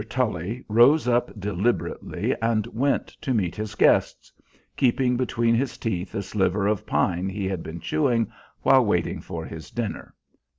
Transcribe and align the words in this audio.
Tully 0.09 0.65
rose 0.67 1.07
up 1.07 1.39
deliberately 1.39 2.35
and 2.41 2.65
went 2.73 3.05
to 3.21 3.35
meet 3.35 3.55
his 3.55 3.75
guests, 3.75 4.31
keeping 4.75 5.15
between 5.15 5.53
his 5.53 5.77
teeth 5.77 6.13
the 6.13 6.23
sliver 6.23 6.65
of 6.65 6.87
pine 6.87 7.29
he 7.29 7.47
had 7.47 7.61
been 7.61 7.79
chewing 7.79 8.31
while 8.63 8.83
waiting 8.83 9.21
for 9.21 9.45
his 9.45 9.69
dinner. 9.69 10.15